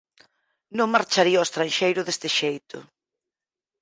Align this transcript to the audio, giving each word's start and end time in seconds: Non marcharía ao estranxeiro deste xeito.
Non 0.77 0.93
marcharía 0.95 1.37
ao 1.39 1.47
estranxeiro 1.47 2.01
deste 2.03 2.29
xeito. 2.39 2.77